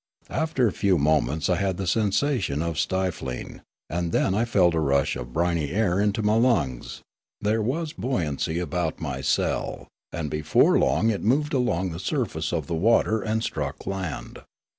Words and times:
For 0.23 0.65
a 0.65 0.71
few 0.71 0.97
moments 0.97 1.47
I 1.47 1.57
had 1.57 1.77
the 1.77 1.85
sensation 1.85 2.63
of 2.63 2.79
stifling, 2.79 3.61
and 3.87 4.11
then 4.11 4.33
I 4.33 4.45
felt 4.45 4.73
a 4.73 4.79
rush 4.79 5.15
of 5.15 5.31
briny 5.31 5.69
air 5.69 5.99
into 5.99 6.23
my 6.23 6.37
lungs; 6.37 7.03
there 7.39 7.61
was 7.61 7.93
buoyancy 7.93 8.57
about 8.57 8.99
my 8.99 9.21
cell, 9.21 9.87
and 10.11 10.31
before 10.31 10.79
long 10.79 11.11
it 11.11 11.21
moved 11.21 11.53
along 11.53 11.91
the 11.91 11.99
surface 11.99 12.51
of 12.51 12.67
water 12.71 13.21
and 13.21 13.43
struck 13.43 13.85
land. 13.85 14.39